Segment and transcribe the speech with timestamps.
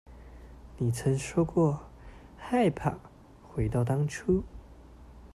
[0.79, 1.79] 你曾說過
[2.35, 2.97] 害怕
[3.47, 4.43] 回到當初